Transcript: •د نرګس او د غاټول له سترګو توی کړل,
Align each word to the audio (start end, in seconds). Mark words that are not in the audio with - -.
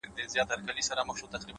•د 0.01 0.03
نرګس 0.03 0.37
او 0.39 0.45
د 0.49 0.49
غاټول 0.49 0.71
له 0.77 0.83
سترګو 0.87 1.13
توی 1.17 1.29
کړل, 1.39 1.47